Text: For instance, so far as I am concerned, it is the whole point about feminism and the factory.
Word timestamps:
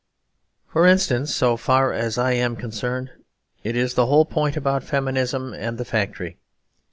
For 0.67 0.87
instance, 0.87 1.31
so 1.35 1.55
far 1.57 1.93
as 1.93 2.17
I 2.17 2.31
am 2.31 2.55
concerned, 2.55 3.11
it 3.63 3.75
is 3.75 3.93
the 3.93 4.07
whole 4.07 4.25
point 4.25 4.57
about 4.57 4.83
feminism 4.83 5.53
and 5.53 5.77
the 5.77 5.85
factory. 5.85 6.39